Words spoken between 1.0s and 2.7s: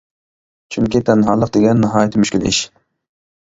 تەنھالىق دېگەن ناھايىتى مۈشكۈل ئىش.